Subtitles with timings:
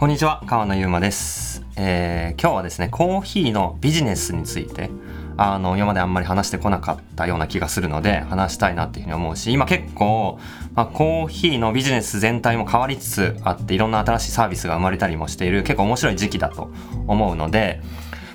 [0.00, 4.88] こんにちは、川野ゆうまです、えー今日はですね、コーヒーのビジネスについて、
[5.36, 10.38] あの、今まであんまり話してこなかったような気がするので、話したいなっていうふうに思うし、今結構、
[10.74, 16.72] まあ、コーヒーのビジネス全体も変わりつつあって、いろんな新しいサービスが生まれたりもしている、結構面白い時期だと
[17.06, 17.82] 思うので、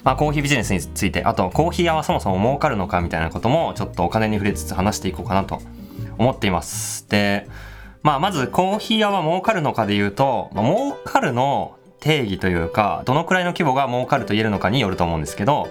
[0.04, 5.60] まあ、コーヒービジネスについて、あと、コーヒー屋はそもそも儲かるのかみたいなことも、ちょっとお金に触れつつ話していこうかなと
[6.20, 7.10] 思っています。
[7.10, 7.48] で、
[8.06, 15.68] まあ、まずコーヒー屋は儲かるのかで言うと、まあ、儲かるの定義というか、どのくらいの規模が儲かると言えるのかによると思うんですけど、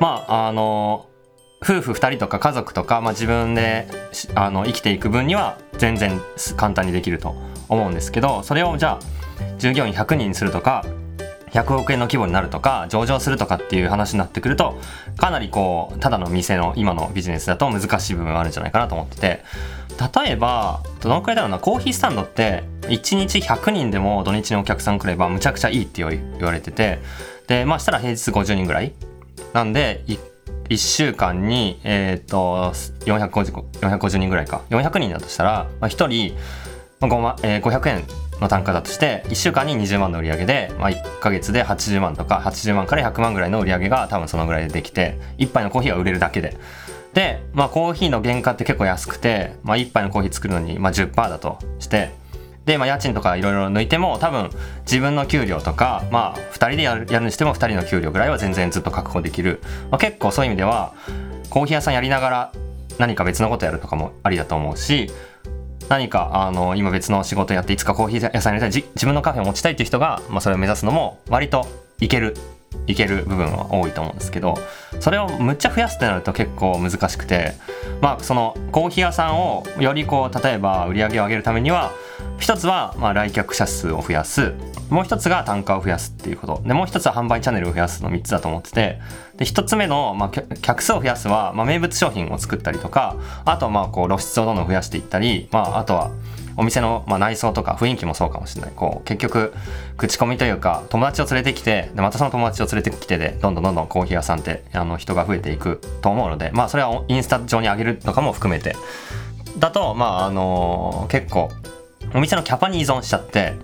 [0.00, 1.06] まあ、あの、
[1.62, 3.86] 夫婦2人とか家族とか、まあ、自分で
[4.34, 6.20] あの生きていく分には全然
[6.56, 7.36] 簡単にできると
[7.68, 10.84] 思うんですけど、それをじゃあ、従業員100人にするとか、
[11.52, 14.78] 100億円の規模になるとか上場するとかっていう話になってくると
[15.16, 19.44] かなりこうただの店の今のビジネスだと難しい部分があるんじゃないかなと思ってて。
[20.16, 26.98] 例えばどのくらいだろうなコーヒースタンドって1日100人でも土日にお客さん来ればむちゃくちゃいいって言われてて
[27.46, 28.92] でまあしたら平日50人ぐらい。
[29.52, 32.72] なんで1週間にえっ、と
[33.04, 34.62] 450, 450人ぐらいか。
[34.70, 36.36] 400人だとしたら、まあ、1人
[37.08, 38.04] 5万、えー500円
[38.42, 46.56] の単価だとして1週間に20万の売り上げで、まあ、1ヶ月で80万とか80万から100万ぐらいの売り上げが多分そのぐらいでできて1杯のコーヒーが売れるだけで。
[47.14, 52.10] で、まあ、コーヒーの原価って結構安くて、まあ、1杯のコーヒー作るのに、まあ、10%だとして
[52.64, 54.50] で、まあ、家賃とかいろいろ抜いても多分
[54.86, 60.94] 自分の給料とか、まあ、2人でやるやるにしても2人の給料ぐらいは全然ずっと確保できる、まあ、結構そういう意味では
[61.50, 62.52] コーヒー屋さんやりながら
[62.98, 65.10] 何か別のことやるとかもありだと思うし
[65.92, 71.66] 何かあの今別の仕事やっていつかコーヒー屋さんやりたい自分のカフェを持ちたいっていう人が、まあ、それを目指すのも割と
[72.00, 72.34] いける
[72.86, 74.56] いける部分は多いと思うんですけど
[75.00, 77.52] それをむっちゃ増やすってなると結構難しくて
[78.00, 81.92] まあそのコーヒー屋さんをよりこう例えば売り上げを上げるためには
[82.38, 84.52] 一つはまあ来客者数を増やす。
[84.90, 86.62] もう一つが単価を増やすっていうこと。
[86.66, 89.00] でもう一つは販売チャンネルを増やすの3つだと思ってて。
[89.36, 93.16] で一つ目の、まあ、客数を増やすは、まあ、名物商品を作ったりとか
[93.46, 96.10] あとはまあこう露出をどんどん増やしていったり、まあ、あとは
[96.56, 98.72] お店の、まあ、内装とか雰囲気もそうかもしれない。
[98.76, 99.54] こう結局
[99.96, 108.76] 口コミというか友達を連れてきてでまたその友達を連れてきてでどんどんどんどんコーヒー屋さんってあの人が増えていくと思うのでまあそれはインスタ上に上げるとかも含めて。
[109.58, 111.50] だとまああの結構
[112.14, 113.54] お店のキャパに依存しちゃって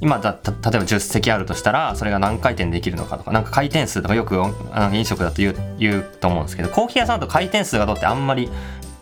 [0.00, 4.36] 今だ例えば10席あるとしたらそれが何回転できるのかとかなんか回転数とかよく
[4.92, 8.50] 飲食だと言う言うと思うんですけどコーヒー屋さんだと回転数がどうってあんまり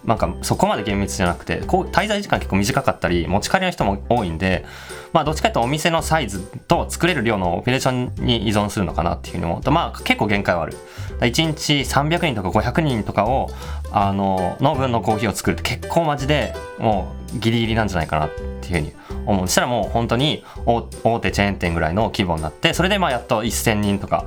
[0.05, 4.65] なんかそこまで厳密じゃなくてこう滞在時間結構短かったり持ち帰りの人も多いんで
[5.13, 10.77] まあどっちかというとお店のサイズと作れる量のオペレーションに依存するのかなっていうふうに思うとまあ結構限界はある。
[11.21, 13.51] 1日300人とか500人とかを
[13.93, 18.31] あのの分のコーヒーを作るって結構マジでもうギリギリなんじゃないかなっ
[18.61, 18.93] ていうふうに
[19.27, 19.47] 思う。
[19.47, 24.27] そしたらもう本当に大大手チェーン店ぐらいの規模になってそれでまあやっと1000人とか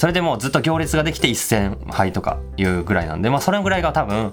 [0.00, 4.32] それでもうずっと行列ができて1000杯とかいうぐらいなんで、まあ、それぐらいが多分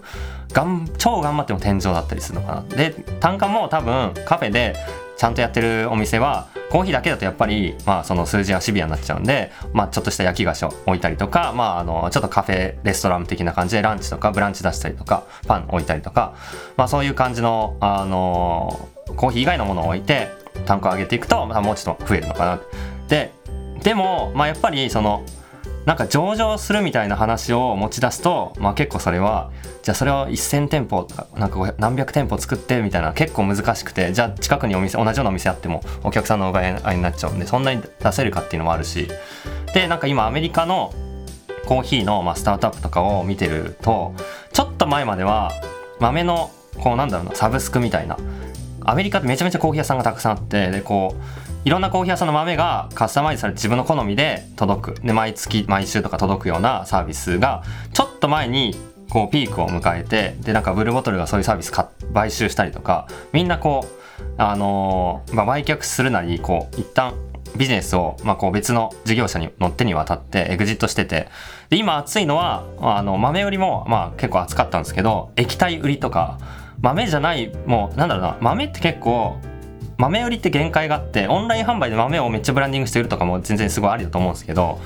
[0.53, 2.77] がん超頑張っても天井だったりするのかな。
[2.77, 4.77] で単価も多分カフェで
[5.17, 16.33] ちゃんとやってるお店はコーヒーだけだとやっぱり、まあ、その数字がシビアになっちゃうんで、まあ、ちょっとした焼き菓子を置いたりとか、まあ、あのちょっとカフェレストラン的な感じでランチとかブランチ出したりとかパン置いたりとか、
[16.77, 20.29] まあ、そういう感じの、あのコーヒー以外のものを置いて
[20.65, 22.61] 単価を上げていくと、まあ、もうちょっと増えるのかな。
[23.09, 23.33] で
[23.83, 25.25] でも、まあ、やっぱりその
[25.87, 29.53] なんか上場するみたいな話を持ち出すと、まあ、結構それは
[29.83, 39.07] じゃあそれを1000店舗なんか何百店舗作ってみたいな結構難しくてじゃあ近くにお店同じようなお店あってもお客さんの奪い合いになっちゃうんでそんなに出せるかっていうのもあるし。
[39.73, 40.93] でなんか今アメリカの
[41.65, 44.13] コーヒーのまあスタートアップとかを見てると
[44.51, 45.51] ちょっと前までは
[45.99, 48.17] 豆のこうなんだろうなサブスクみたいな。
[48.89, 55.01] アメリカってめちゃめちゃコーヒー屋さんがたくさんあってでこういろんなコーヒー屋さんの豆がカスタマイズされて自分の好みで届く。
[55.01, 57.61] で毎月毎週とか届くようなサービスが
[57.91, 58.73] ちょっと前に
[59.09, 61.73] こうピークを迎えてでなんかブルーボトルがそういうサービス
[62.13, 67.13] 買収したりとかみんなこうあのーまあ、売却するなりこう一旦
[67.57, 71.27] ビジネスを、まあ、こう別の事業者に乗ってに渡ってエグジットしてて。
[71.69, 76.37] で今熱いのはあの豆売りも、まあ、結構熱かったんですけど液体売りとか
[76.79, 79.35] 豆じゃないもうなんだろうな豆って結構
[79.97, 84.79] 豆売りって限界があってオンライン販売で豆をめっちゃブランディングして売るとかも全然すごいありだと思うんですけど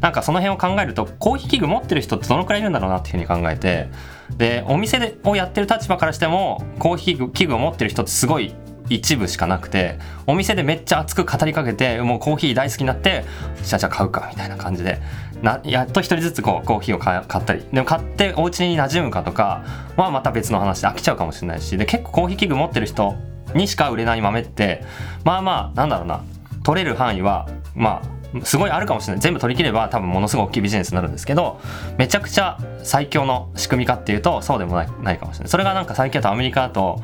[0.00, 3.88] なんかその辺を考えるとコーヒー器具持ってる人ってどのくらいいるんだろうなっていうふうに考えて
[4.36, 8.54] でお店でをやってる立場からしてもコーヒー器具を持ってる人ってすごい
[8.90, 13.24] 一部しかなくてお店でめっちゃ熱く語りかけてもうコーヒー大好きになって
[13.62, 15.00] じゃあじゃあ買うかみたいな感じで
[15.42, 19.64] なやっと一人ずつこうコーヒーを買買ったりでも買ってお家に馴染むかとか
[19.96, 23.14] はまた別の話で飽きちゃうかもしれないしで結構コーヒー器具持ってる人
[23.54, 24.84] にしか売れない豆って
[25.24, 26.22] まあまあなんだろうな。
[26.64, 29.20] 取れる範囲はまあすごいあるかもしれない。
[29.22, 31.60] 全部取り切れば多分ものすごい大きいビジネスになるんですけど
[31.96, 35.48] めちゃくちゃ最強の仕組みかっていうとそうでもないないかもしれない。
[35.48, 37.00] それがなんか最近だとアメリカだと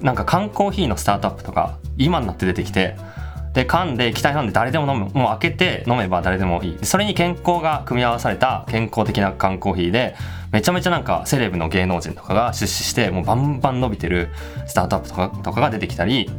[0.00, 2.96] なんか缶コーヒーのスタートアップとか今になって出てきて
[3.52, 5.10] で缶で液体なんで誰でも飲む。
[5.12, 6.78] もう開けて飲めば誰でもいい。
[6.82, 10.14] それに健康が組み合わされた健康的な缶コーヒーで
[10.52, 14.30] めちゃめちゃなんかセレブの芸能人とかが出資してもうバンバン伸びてる
[14.66, 16.30] スタートアップとかとかが出てきたり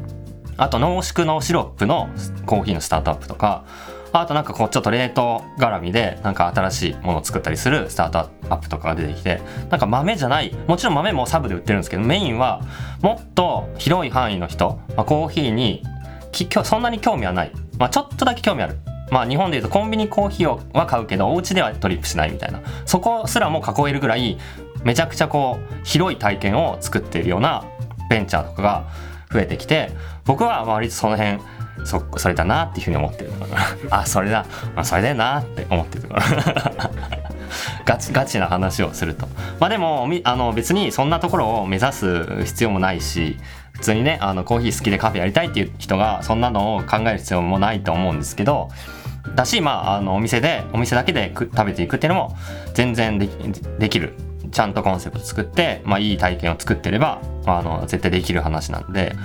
[0.57, 2.09] あと濃縮のシロップの
[2.45, 3.65] コーヒーのスタートアップとか
[4.13, 12.61] あとなんかこうちょっと冷凍絡みでなんか新しいものを作ったりするスタートアップとかが出てきてなんか豆じゃないもちろん豆もサブで売ってるんですけどメインは
[13.01, 15.83] もっと広い範囲の人、まあ、コーヒーに
[16.31, 18.77] きそんなに興味はない、まあ、ちょっとだけ興味ある。
[19.11, 22.61] まあ日本でいうとコンビニコーヒーをは買うけどお家ではトリップしないみたいな。
[22.85, 24.37] そこすらも囲えるぐらい
[24.83, 27.65] めちゃくちゃこう広い体験を作っているような
[28.09, 28.87] ベンチャーとかが
[29.31, 29.91] 増えてきて
[30.25, 31.39] 僕は割とその辺
[31.85, 33.31] そそれだなっていうふうに思ってる
[33.89, 34.45] あそれだ、
[34.75, 36.21] まあ、それだよなって思ってるところ。
[37.85, 39.27] ガチガチな話をすると。
[39.59, 43.37] まあでもあの別にそんなところを目指す必要もないし
[43.81, 48.69] 普通にねあのコーヒー好きでカフェやりたいっていう人がそんなのを考える必要もないと思うんですけど
[49.35, 52.37] だしまああのお店でお店だけで食べていくっていうのも
[52.75, 54.13] 全然できる
[54.51, 59.15] ちゃんとコンセプト作って、まあ、いい体験を作ってれば、あ、あの絶対できる話なんで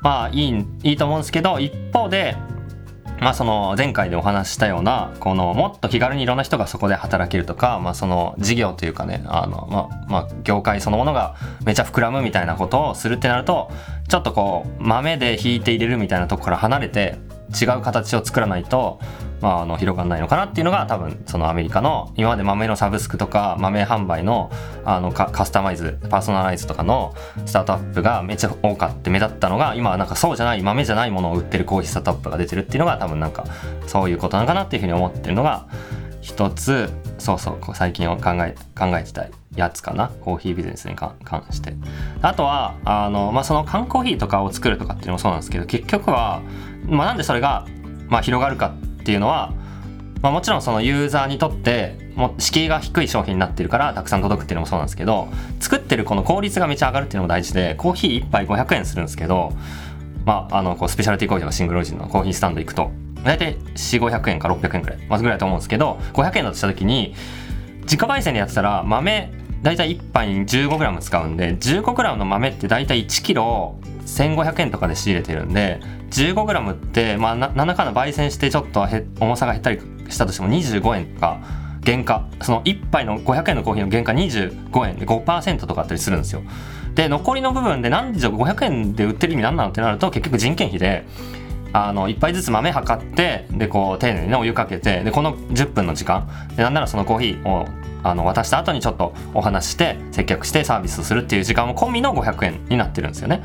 [0.00, 2.36] まあいいいいと思うんですけど一方で
[3.24, 11.34] まあその前回でお話したようなこのもっと気軽にいろんな人がそこで働けるとか、まあ、その事業というかねあの、まあまあ、業界そのものが
[11.64, 13.70] めちゃ膨らむみたいなことをするってなると
[14.08, 17.16] ちょっとこう豆で引いて入れるみたいなとこから離れて
[17.58, 19.00] 違う形を作らないと
[19.44, 24.50] まあ、あの広がらないのかなっていうのが多分そのアメリカの今まで豆のサブスクとか豆販売の
[24.86, 27.14] あのカスタマイズパーソナライズとかの
[27.44, 33.44] スタートアップがめっちゃ多かって目立ったのが今はなんかそうじゃない豆じゃないものを売ってるコーヒースタートアップが出てるっていうのが多分なんか
[33.86, 35.66] そういうことなのかなっていうふうに思ってるのが
[36.22, 41.14] 一つそうそう最近を考え考えてたやつかなコーヒービジネスに関
[41.50, 41.74] して。
[42.22, 46.40] あとはあの、まあ、その缶コーヒーとかを作るとかっていうのもそうなんですけど結局は、
[46.86, 47.66] まあ、なんでそれが、
[48.08, 49.52] まあ、広がるかっていうのは、
[50.22, 55.28] まあ、もちろんそのユーザーにとっても敷居が低い商品になってるからたくさん届くっていうのもそうなんですけど
[55.60, 59.52] 作ってるこの効率がめちゃ上がるっていうのも大事でコーヒー1杯500円するんですけど
[60.24, 62.90] まあ、あのこうスペシャルティーコーヒーとかシングルオリジンのコーヒースタンド行くと
[63.24, 67.14] 大体4500円か600円ぐらいまずぐらいだと思うんですけど500円だとした時に
[67.82, 69.32] 自家焙煎でやってたら豆
[69.62, 75.80] 大体1杯に 15g 使うんで 15g の豆って大体 1kg 1500円とかで仕入れてるんで
[76.10, 78.86] 15g って、まあ、何らかの焙煎してちょっと
[79.20, 81.40] 重さが減ったりしたとしても25円とか
[81.84, 82.26] 原価。
[82.42, 86.42] その1杯の500円のコーヒーの原価25円で5%とかあったりするんですよ。
[86.94, 91.04] で残りの部分で何で500円で売ってる意味何なのってなると結局人件費で
[91.72, 96.28] あの1杯ずつ豆測ってでこう丁寧にねお湯かけてでこの10分の時間。
[96.56, 97.66] でなんならそのコーヒーを
[98.04, 103.42] あの渡した後にちょっとお話して接客してサービスするっていう時間も込みの500円になってるんですよね。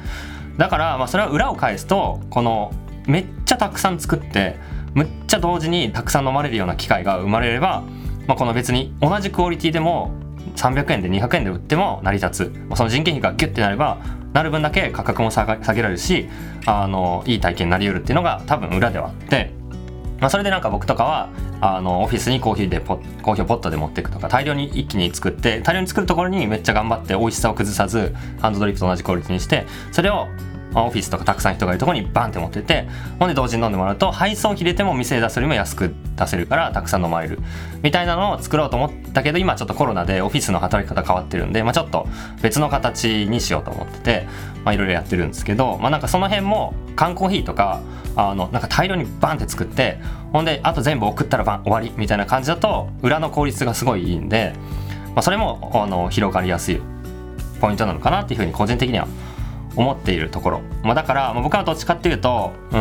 [0.60, 2.72] だからまあそれは裏を返すとこの
[3.08, 4.58] めっちゃたくさん作って
[4.94, 7.84] むっちゃ同時にたくさん飲まれるような機会が生まれれば、
[8.28, 10.12] まあ、この別に同じクオリティでも
[10.58, 12.76] 300円で200円で売っても成り立つ。
[12.76, 14.00] その人件費がギュッてなれば
[14.34, 16.28] なる分だけ価格も下げられるし
[16.66, 19.54] あのいい体験になりうるっていうのが多分裏ではあって、
[20.19, 21.29] まあ、それでなんか僕とかは
[21.62, 30.27] あのオフィスにコーヒーでポコーヒーをポットで持っていくとか大量に一気に作って大量に作るところにめっちゃ頑張って美味しさを崩さずハンドドリップと同じクオリティにしてそれを
[30.76, 37.40] オフィスとかたくさん人がいるところにバンって持っててほんで同時に飲んでもらうと配送費入れても店で出すよりも安く出せるからたくさん飲まれる
[37.82, 42.08] みたいなのを作ろうと思ったけど今ちょっとコロナでオフィスの働き方変わってるんで、まあ、ちょっと
[42.42, 44.28] 別の形にしようと思ってて
[44.62, 47.82] いろいろやってるんですけど、まあ、なんかその辺も缶コーヒーとか
[48.16, 50.00] あのなんか大量にバンって作って
[50.34, 54.54] ほんであと全部送ったらバン終わりみたいな感じだと裏の効率がすごいいいんで、
[55.16, 56.82] まあ、それもあの広がりやすい
[57.62, 59.08] ポイントなのかなっていうふうに個人的には
[59.79, 62.79] 思っているところ、まあ、だから、まあ、僕はどっちかっていうとうん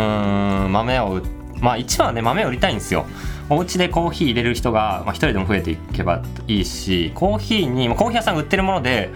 [0.73, 1.23] 豆を
[1.61, 3.07] まあ一番はね豆を売りたいんですよ。
[3.51, 9.11] お家でコーヒー入れる人が、まあ、人でも増えていけばいいしコーヒーにコーヒー屋さんが売ってるもので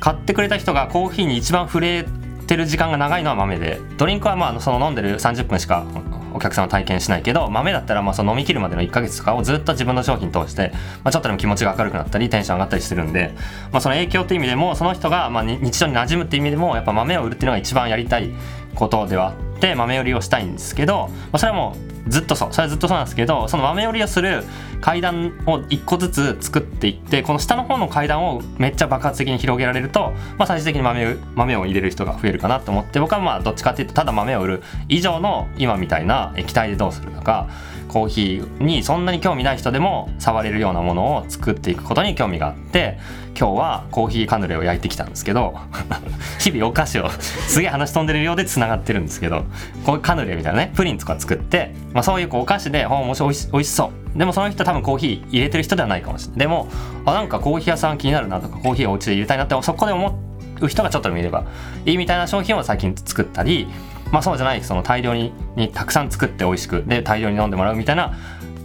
[0.00, 2.04] 買ってくれた人がコーヒーに一番触れ
[2.46, 5.86] てる時間が長いのは豆でドリンクはまあその飲んでる30分しか
[6.34, 10.72] お客さんは体験しないけど豆だったらまあその飲み切るまでの1ヶ月とかをずっと自分の商品通して、
[11.04, 13.32] まあ、ちょっとでも気持ちが明るくなったりテンション上がったりするんで、
[13.72, 18.30] まあ、その影響っていう意味でもその人がまあ日常に馴染むっていう意味でもやっぱ豆を売るっていうのが一番やりたい
[18.74, 22.48] ことではあって豆売りをしたいんですけど、まあ、それはもうずっとそう。
[22.52, 24.44] それはずっとそうなんですけどその豆織りをする
[24.80, 37.48] 階段を1個ずつ作っていってこの下の方の階段をめっちゃ爆発的に広げられると、まあ、最終的に豆豆を入れる人が増えるかなと思って僕はまあどっちかっていうとただ豆を売る以上の今みたいな液体でどうするとか
[37.88, 42.98] コーヒーにそんなに興味ない人でも触れるようなものを作っていくことに興味があって
[43.38, 45.54] 今日はコーヒーカヌレを焼いてきたんですけど
[46.38, 49.44] 日々お菓子をすげえ話飛んでるようでつながってるんですけど
[49.84, 56.38] こういうカヌレみたいなねプリンとか作って、まあ、そういうこうお菓子で「面白いおいしそう」でもその人多分コーヒー入れてる人ではないかもしれない。
[56.38, 56.68] でも
[57.04, 60.18] あなんかコーヒー屋さん気になるなとかコーヒーをお家で入れたいなってそこで思
[60.60, 61.44] う人がちょっと見れば
[61.84, 63.68] いいみたいな商品を最近作ったり
[64.12, 68.14] まあそうじゃないその大量ににたくさん作って美味しくで大量に飲んでもらうみたいな、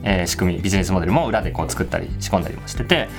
[0.03, 3.09] えー、仕組みビジネスモデルも裏でこう作ったり仕込んだりもしてて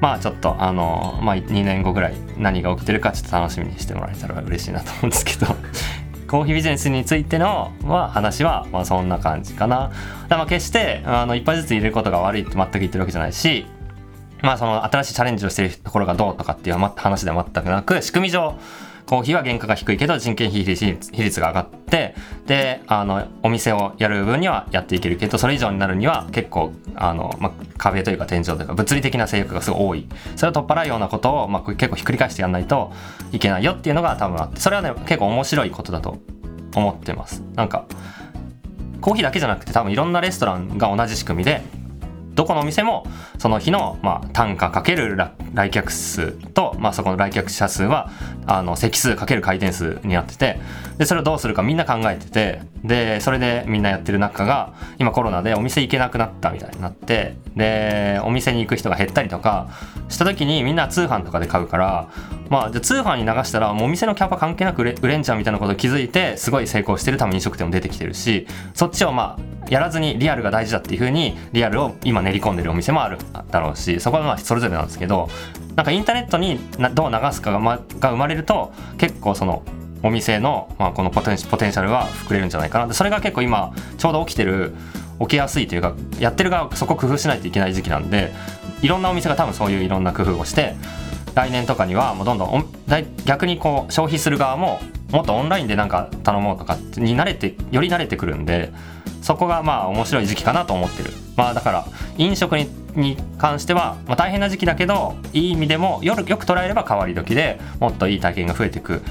[0.00, 5.46] まあちょっとあの、まあ、2年後ぐらい何が起きてるかちょっと楽しみにしてもらえたら嬉しいなと思うんですけど
[6.28, 9.90] コーヒービジネスについての、まあ、話は、まあ、そんな感じかな。
[10.28, 13.66] だまあ決してあの一杯ずつ入れることが悪いって全く言ってるわけじゃないし
[14.42, 18.54] まあその新しいチャレンジをしてるところがどうとかっていう話では全くなく仕組み上
[19.08, 22.14] コーヒーは原価が低いけど人件費比率が上がって
[22.46, 30.08] であのお店をやる分にはやっていけるけどそれ以上になるには結構あの、ま、壁というか天井というか物理的な制約がすごい多い。
[30.36, 32.92] それを取っ払うようなことを、まあ、結構ひっくり返してやんないと
[33.32, 36.18] いけないよっていうのが多分あってそれはね結構面白いことだと
[36.76, 37.42] 思ってます。
[37.54, 37.86] なんか
[39.00, 41.62] コーヒーだけじゃなくて多分いろんなレストランが同じ仕組みで
[42.38, 43.04] どこのお店も
[43.36, 45.16] その日の、まあ、単価かける
[45.54, 48.12] 来客数と、まあ、そこの来客者数は
[48.46, 50.60] あの席数かける回転数になってて
[50.98, 59.68] でそれをどうするかみんな考えててでそれでみんなやってる中が今コロナでお店行けなくなったみたいになってでお店に行く人が減ったりとか
[60.08, 62.08] した時にみんな通販とかで買うから
[62.50, 67.18] まあじゃ通販に流したらもうお店のキャパ関係なく売れんちゃうみたいなことを気づいてすごい成功してる。
[67.18, 73.18] 多分飲食店も出てきてるしそっちをまあやらずにリアルが大事だっていうふうにリアルを今練り込んでるお店もある
[73.50, 75.28] だろうしそこはまあそれぞれなんですけど
[75.76, 76.58] なんかインターネットに
[76.94, 79.62] どう流すかが,、ま、が生まれると結構その
[80.02, 82.94] お店の、まあ、このポテンシャルは膨れるんじゃないかな。
[82.94, 84.74] それが結構今ちょうど起きてる
[85.20, 88.32] 起きやすいというかやってる側そこ工夫しないといけない時期なんで
[88.82, 90.76] いろんなお店が多分そういういろんな工夫をして
[91.34, 92.64] 来年とかにはもうどんどん
[93.24, 98.72] 逆にこう消費する側ももっとオンラインでなんか頼もうとかに慣れてより慣れてくるんで
[99.28, 101.10] そこがまあ面白い時期かなと思ってる。
[101.36, 101.84] まあだから
[102.16, 102.66] 飲食に
[102.96, 109.02] に関しては、まあ、大変な時期だけどいい意味でもよよく捉えれば変わり時でもっといい体験が増えていく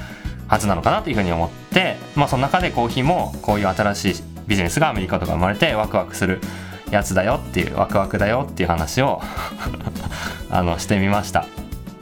[0.48, 6.42] はずなのかなというふうに思ってまあその中でコーヒーもこういう新しいビジネスがアメリカとか生まれてワクワクする
[6.90, 9.22] やつだよっていうワクワクだよっていう話を
[10.50, 11.46] あのしてみました。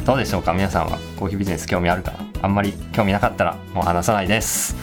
[0.06, 0.54] どうでしょうか？
[0.54, 2.18] 皆さんはコーヒービジネス興味あるかな？
[2.44, 4.78] あんまり興味なかったらもう話さないです。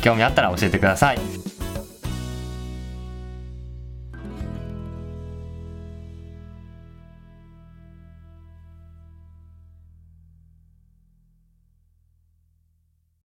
[0.00, 1.37] 興味あったら教えてください。